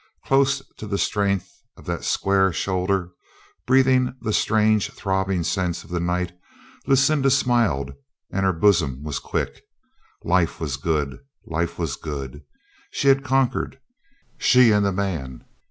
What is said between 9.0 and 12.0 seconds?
was quick.... Life was good. Life was